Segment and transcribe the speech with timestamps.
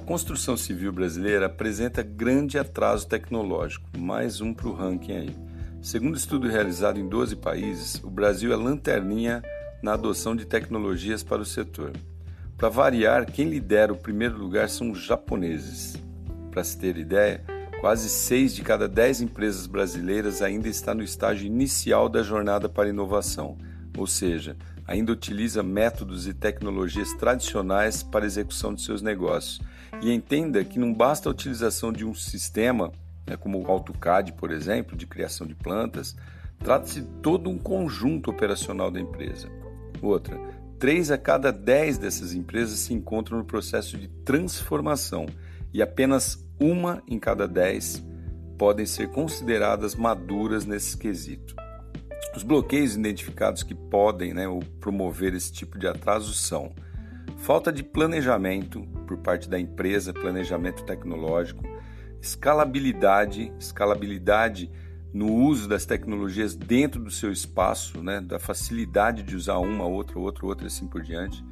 [0.00, 5.36] construção civil brasileira apresenta grande atraso tecnológico, mais um para o ranking aí.
[5.80, 9.42] Segundo estudo realizado em 12 países, o Brasil é lanterninha
[9.82, 11.92] na adoção de tecnologias para o setor.
[12.56, 15.96] Para variar, quem lidera o primeiro lugar são os japoneses.
[16.50, 17.44] Para se ter ideia,
[17.80, 22.88] quase 6 de cada 10 empresas brasileiras ainda está no estágio inicial da jornada para
[22.88, 23.58] a inovação,
[23.96, 24.56] ou seja,
[24.86, 29.60] ainda utiliza métodos e tecnologias tradicionais para a execução de seus negócios.
[30.02, 32.92] E entenda que não basta a utilização de um sistema,
[33.26, 36.16] né, como o AutoCAD, por exemplo, de criação de plantas,
[36.58, 39.48] trata-se de todo um conjunto operacional da empresa.
[40.02, 40.38] Outra,
[40.78, 45.26] três a cada dez dessas empresas se encontram no processo de transformação
[45.72, 48.04] e apenas uma em cada dez
[48.58, 51.54] podem ser consideradas maduras nesse quesito.
[52.36, 54.44] Os bloqueios identificados que podem né,
[54.80, 56.72] promover esse tipo de atraso são
[57.44, 61.62] falta de planejamento por parte da empresa, planejamento tecnológico,
[62.18, 64.70] escalabilidade, escalabilidade
[65.12, 70.18] no uso das tecnologias dentro do seu espaço, né, da facilidade de usar uma, outra,
[70.18, 71.44] outra, outra, assim por diante.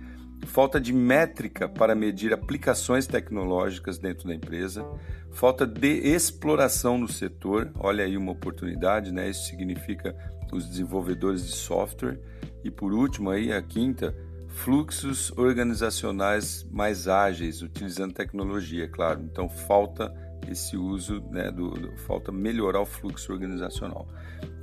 [0.47, 4.85] Falta de métrica para medir aplicações tecnológicas dentro da empresa.
[5.31, 7.70] Falta de exploração no setor.
[7.79, 9.29] Olha aí uma oportunidade, né?
[9.29, 10.17] Isso significa
[10.51, 12.19] os desenvolvedores de software.
[12.65, 14.17] E por último, aí a quinta,
[14.53, 19.22] fluxos organizacionais mais ágeis, utilizando tecnologia, claro.
[19.22, 20.12] Então falta
[20.48, 24.06] esse uso, né, do, do, falta melhorar o fluxo organizacional.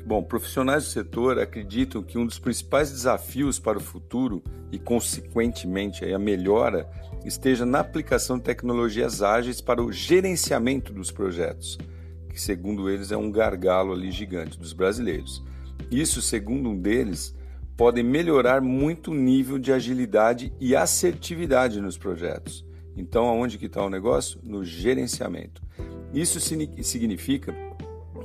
[0.05, 6.05] Bom, profissionais do setor acreditam que um dos principais desafios para o futuro e, consequentemente,
[6.05, 6.89] a melhora
[7.25, 11.77] esteja na aplicação de tecnologias ágeis para o gerenciamento dos projetos,
[12.29, 15.43] que, segundo eles, é um gargalo ali gigante dos brasileiros.
[15.91, 17.35] Isso, segundo um deles,
[17.79, 23.81] pode melhorar muito o nível de agilidade e assertividade nos projetos então, aonde que está
[23.81, 24.41] o negócio?
[24.43, 25.61] No gerenciamento.
[26.13, 27.55] Isso significa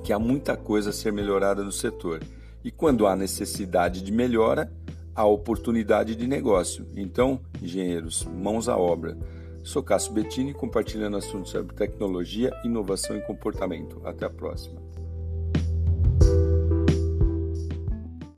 [0.02, 2.20] que há muita coisa a ser melhorada no setor.
[2.64, 4.72] E quando há necessidade de melhora,
[5.14, 6.88] há oportunidade de negócio.
[6.96, 9.16] Então, engenheiros, mãos à obra.
[9.62, 14.02] Sou Cássio Bettini, compartilhando assuntos sobre tecnologia, inovação e comportamento.
[14.04, 14.82] Até a próxima.